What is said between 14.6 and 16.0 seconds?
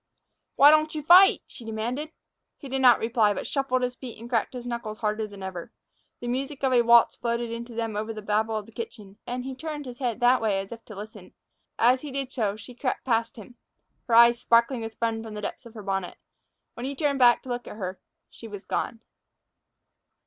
with fun from the depths of the